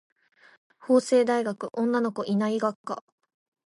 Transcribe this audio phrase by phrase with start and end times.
[0.79, 3.03] 法政大学女の子いない学科